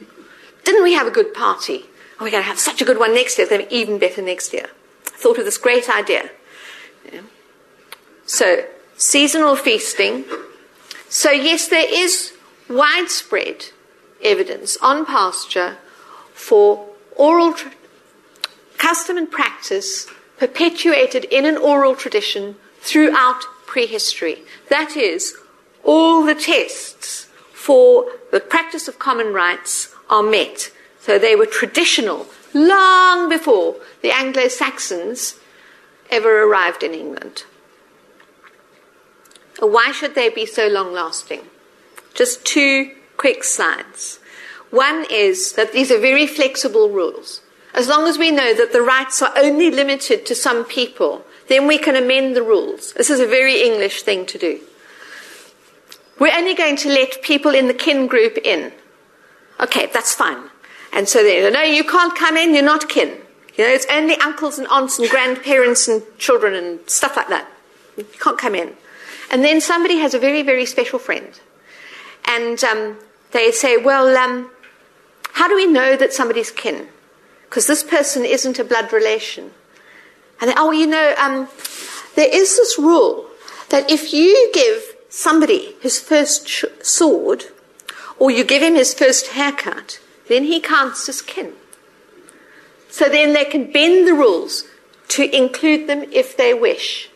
[0.62, 1.86] Didn't we have a good party?
[2.20, 3.44] Oh, we're going to have such a good one next year.
[3.44, 4.68] It's going to be even better next year.
[5.08, 6.30] I thought of this great idea.
[8.26, 8.64] So,
[8.96, 10.24] seasonal feasting.
[11.08, 12.32] So, yes, there is
[12.68, 13.66] widespread
[14.24, 15.76] evidence on pasture
[16.32, 17.70] for oral tra-
[18.78, 20.06] custom and practice
[20.38, 24.42] perpetuated in an oral tradition throughout prehistory.
[24.68, 25.34] That is,
[25.84, 30.70] all the tests for the practice of common rights are met.
[31.00, 35.38] So they were traditional long before the Anglo Saxons
[36.10, 37.44] ever arrived in England.
[39.58, 41.42] Why should they be so long lasting?
[42.12, 44.18] Just two quick slides.
[44.70, 47.40] One is that these are very flexible rules.
[47.74, 51.66] As long as we know that the rights are only limited to some people, then
[51.66, 52.92] we can amend the rules.
[52.94, 54.60] This is a very English thing to do.
[56.18, 58.72] We're only going to let people in the kin group in.
[59.60, 60.50] Okay, that's fine.
[60.92, 63.18] And so they no, you can't come in, you're not kin.
[63.56, 67.48] You know, it's only uncles and aunts and grandparents and children and stuff like that.
[67.96, 68.74] You can't come in.
[69.30, 71.40] And then somebody has a very, very special friend.
[72.26, 72.98] And um,
[73.32, 74.50] they say, well, um,
[75.32, 76.88] how do we know that somebody's kin?
[77.48, 79.50] Because this person isn't a blood relation.
[80.40, 81.48] And they, oh, you know, um,
[82.16, 83.26] there is this rule
[83.70, 87.44] that if you give somebody his first sh- sword,
[88.18, 91.52] or you give him his first haircut, then he counts as kin.
[92.88, 94.64] So then they can bend the rules
[95.08, 97.10] to include them if they wish.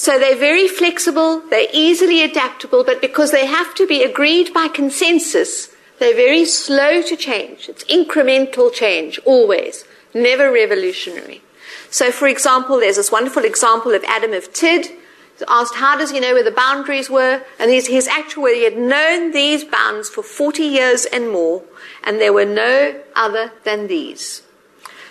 [0.00, 4.68] So they're very flexible, they're easily adaptable, but because they have to be agreed by
[4.68, 7.68] consensus, they're very slow to change.
[7.68, 9.84] It's incremental change, always,
[10.14, 11.42] never revolutionary.
[11.90, 14.88] So, for example, there's this wonderful example of Adam of Tid
[15.46, 17.42] asked, how does he know where the boundaries were?
[17.58, 21.62] And his, his actual, he had known these bounds for 40 years and more,
[22.02, 24.40] and there were no other than these.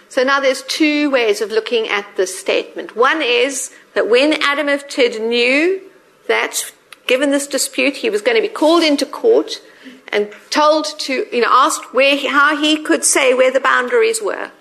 [0.09, 2.95] So now there's two ways of looking at this statement.
[2.95, 5.81] One is that when Adam of Tid knew
[6.29, 6.71] that,
[7.05, 9.61] given this dispute, he was going to be called into court
[10.07, 14.51] and told to, you know, asked where, how he could say where the boundaries were,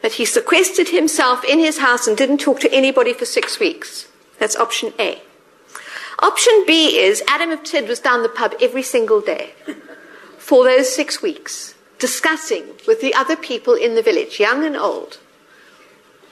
[0.00, 4.06] that he sequestered himself in his house and didn't talk to anybody for six weeks.
[4.38, 5.20] That's option A.
[6.20, 9.54] Option B is Adam of Tid was down the pub every single day
[10.38, 15.18] for those six weeks, discussing with the other people in the village, young and old.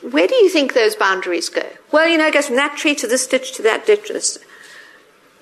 [0.02, 1.68] Where do you think those boundaries go?
[1.92, 4.10] Well, you know, it goes from that tree to this ditch to that ditch.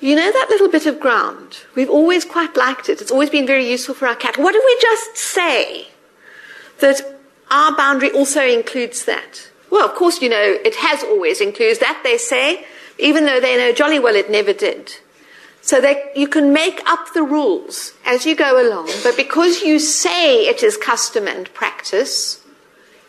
[0.00, 1.58] You know that little bit of ground?
[1.74, 3.00] We've always quite liked it.
[3.00, 4.44] It's always been very useful for our cattle.
[4.44, 5.88] What if we just say
[6.78, 7.00] that
[7.50, 9.48] our boundary also includes that?
[9.70, 12.64] Well, of course, you know, it has always included that, they say,
[12.98, 14.94] even though they know jolly well it never did.
[15.60, 19.78] So that you can make up the rules as you go along, but because you
[19.78, 22.37] say it is custom and practice,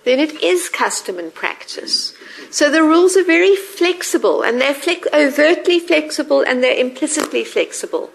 [0.04, 2.14] then it is custom and practice.
[2.52, 8.10] So the rules are very flexible, and they're flex- overtly flexible and they're implicitly flexible.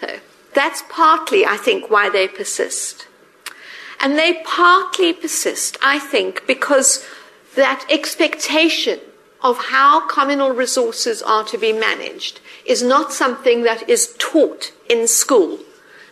[0.00, 0.18] So
[0.54, 3.06] that's partly, I think, why they persist.
[4.00, 7.04] And they partly persist, I think, because
[7.54, 9.00] that expectation
[9.42, 15.06] of how communal resources are to be managed is not something that is taught in
[15.06, 15.58] school.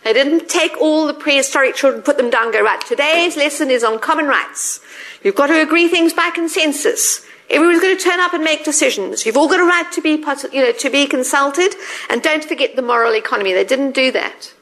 [0.03, 3.83] They didn't take all the prehistoric children, put them down, go, right, today's lesson is
[3.83, 4.79] on common rights.
[5.23, 7.25] You've got to agree things by consensus.
[7.49, 9.25] Everyone's going to turn up and make decisions.
[9.25, 10.11] You've all got a right to be,
[10.53, 11.73] you know, to be consulted,
[12.09, 13.53] and don't forget the moral economy.
[13.53, 14.53] They didn't do that.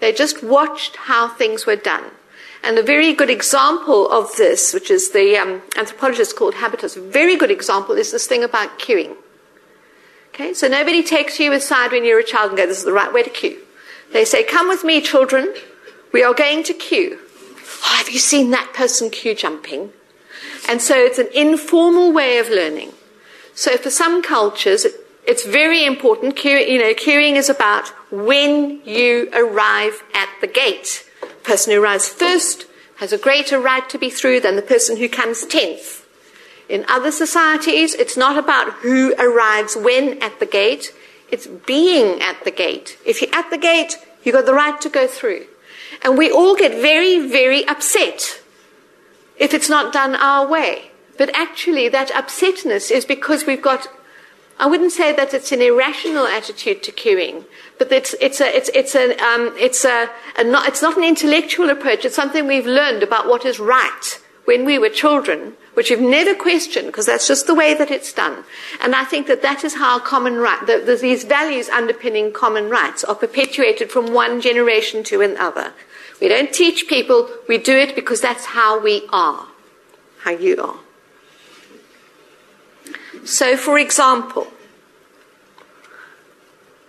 [0.00, 2.10] They just watched how things were done.
[2.64, 7.00] And a very good example of this, which is the um, anthropologist called Habitus, a
[7.00, 9.16] very good example is this thing about queuing.
[10.28, 12.92] Okay, so nobody takes you aside when you're a child and goes, this is the
[12.92, 13.60] right way to queue.
[14.12, 15.54] They say, come with me, children.
[16.12, 17.18] We are going to queue.
[17.84, 19.92] Oh, have you seen that person queue jumping?
[20.68, 22.92] And so it's an informal way of learning.
[23.54, 24.86] So for some cultures,
[25.24, 26.42] It's very important.
[26.44, 31.08] You know, queuing is about when you arrive at the gate.
[31.20, 32.66] The person who arrives first
[32.96, 36.06] has a greater right to be through than the person who comes tenth.
[36.68, 40.92] In other societies, it's not about who arrives when at the gate,
[41.30, 42.98] it's being at the gate.
[43.06, 45.46] If you're at the gate, you've got the right to go through.
[46.02, 48.41] And we all get very, very upset
[49.42, 50.90] if it's not done our way.
[51.18, 53.88] But actually, that upsetness is because we've got
[54.62, 57.46] I wouldn't say that it's an irrational attitude to queuing,
[57.78, 61.02] but it's, it's, a, it's, it's, a, um, it's, a, a not, it's not an
[61.02, 62.04] intellectual approach.
[62.04, 66.34] It's something we've learned about what is right when we were children, which we've never
[66.34, 68.44] questioned because that's just the way that it's done.
[68.80, 72.68] And I think that that is how common right, the, the, these values underpinning common
[72.68, 75.72] rights are perpetuated from one generation to another.
[76.22, 79.48] We don't teach people, we do it because that's how we are,
[80.20, 80.78] how you are.
[83.24, 84.46] So, for example,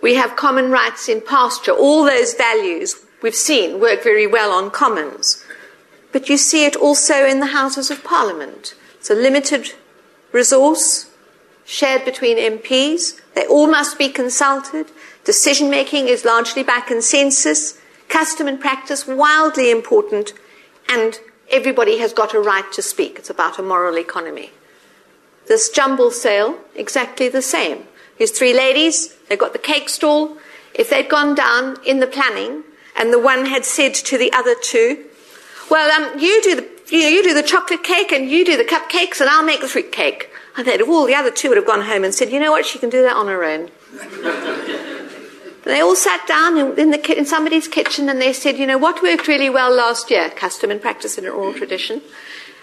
[0.00, 1.72] we have common rights in pasture.
[1.72, 5.44] All those values we've seen work very well on commons.
[6.12, 8.76] But you see it also in the Houses of Parliament.
[9.00, 9.72] It's a limited
[10.30, 11.10] resource
[11.64, 13.20] shared between MPs.
[13.34, 14.92] They all must be consulted.
[15.24, 17.80] Decision making is largely by consensus.
[18.08, 20.32] Custom and practice, wildly important.
[20.88, 21.18] And
[21.50, 23.18] everybody has got a right to speak.
[23.18, 24.50] It's about a moral economy.
[25.46, 27.84] This jumble sale, exactly the same.
[28.18, 30.38] These three ladies, they've got the cake stall.
[30.74, 32.64] If they'd gone down in the planning
[32.96, 35.04] and the one had said to the other two,
[35.70, 38.56] well, um, you do the you, know, you do the chocolate cake and you do
[38.56, 40.30] the cupcakes and I'll make the fruit cake.
[40.56, 42.66] And they'd all the other two would have gone home and said, you know what,
[42.66, 43.70] she can do that on her own.
[45.70, 49.02] They all sat down in, the, in somebody's kitchen and they said, you know, what
[49.02, 50.30] worked really well last year?
[50.30, 52.02] Custom and practice in an oral tradition.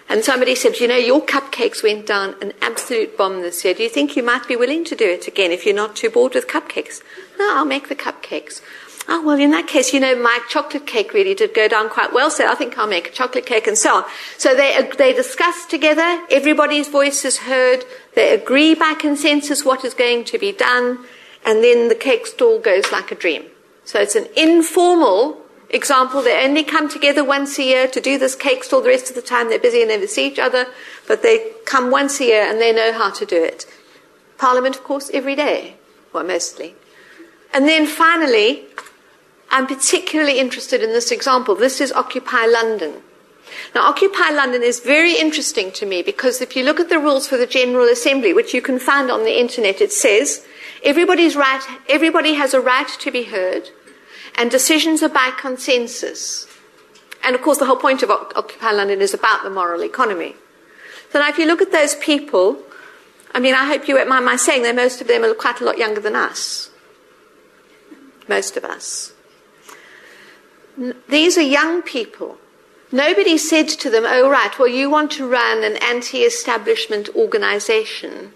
[0.09, 3.73] And somebody said, you know, your cupcakes went down an absolute bomb this year.
[3.73, 6.09] Do you think you might be willing to do it again if you're not too
[6.09, 7.01] bored with cupcakes?
[7.39, 8.61] No, I'll make the cupcakes.
[9.07, 12.13] Oh, well, in that case, you know, my chocolate cake really did go down quite
[12.13, 14.03] well, so I think I'll make a chocolate cake and so on.
[14.37, 17.83] So they, they discuss together, everybody's voice is heard,
[18.13, 20.99] they agree by consensus what is going to be done,
[21.45, 23.45] and then the cake stall goes like a dream.
[23.85, 28.35] So it's an informal example, they only come together once a year to do this
[28.35, 28.81] cake stall.
[28.81, 30.67] The rest of the time they're busy and never see each other,
[31.07, 33.65] but they come once a year and they know how to do it.
[34.37, 35.75] Parliament, of course, every day,
[36.13, 36.75] well, mostly.
[37.53, 38.65] And then finally,
[39.49, 41.55] I'm particularly interested in this example.
[41.55, 43.01] This is Occupy London.
[43.73, 47.27] Now, Occupy London is very interesting to me because if you look at the rules
[47.27, 50.45] for the General Assembly, which you can find on the internet, it says
[50.83, 53.69] everybody's right, everybody has a right to be heard
[54.35, 56.47] and decisions are by consensus.
[57.23, 60.35] And of course, the whole point of Occupy London is about the moral economy.
[61.11, 62.59] So now, if you look at those people,
[63.33, 65.61] I mean, I hope you won't mind my saying that most of them are quite
[65.61, 66.69] a lot younger than us.
[68.27, 69.13] Most of us.
[71.09, 72.37] These are young people.
[72.91, 78.33] Nobody said to them, oh, right, well, you want to run an anti establishment organization.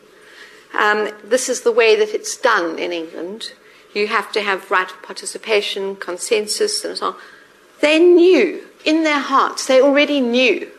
[0.78, 3.52] Um, this is the way that it's done in England
[3.96, 7.16] you have to have right of participation, consensus, and so on.
[7.82, 10.70] They knew in their hearts, they already knew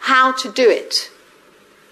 [0.00, 1.10] how to do it.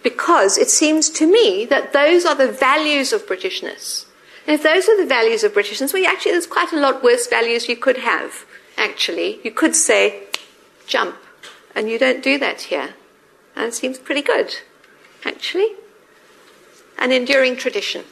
[0.03, 4.07] Because it seems to me that those are the values of Britishness.
[4.47, 7.27] And if those are the values of Britishness, well, actually, there's quite a lot worse
[7.27, 9.41] values you could have, actually.
[9.43, 10.25] You could say,
[10.91, 11.17] jump,
[11.75, 12.95] and you don't do that here.
[13.57, 14.57] And it seems pretty good,
[15.25, 15.69] actually.
[16.99, 18.05] An enduring tradition.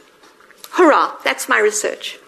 [0.70, 2.18] Hurrah, that's my research.